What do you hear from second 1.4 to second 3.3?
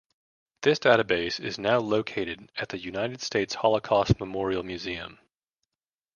now located at the United